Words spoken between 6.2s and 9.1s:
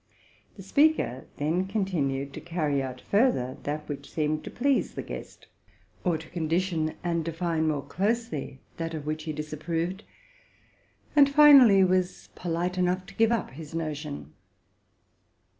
qualify and define more nearly that of